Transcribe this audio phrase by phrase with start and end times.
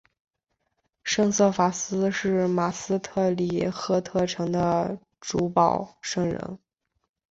[1.03, 6.57] 圣瑟法斯是马斯特里赫特城的主保圣人。